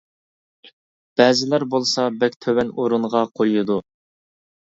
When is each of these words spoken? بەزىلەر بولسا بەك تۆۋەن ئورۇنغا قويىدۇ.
بەزىلەر 1.19 1.65
بولسا 1.75 2.07
بەك 2.23 2.39
تۆۋەن 2.45 2.73
ئورۇنغا 2.79 3.23
قويىدۇ. 3.41 3.77